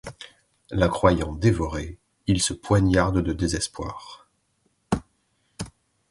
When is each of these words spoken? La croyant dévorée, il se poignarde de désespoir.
La 0.71 0.87
croyant 0.87 1.31
dévorée, 1.31 1.99
il 2.25 2.41
se 2.41 2.53
poignarde 2.53 3.19
de 3.21 3.33
désespoir. 3.33 4.27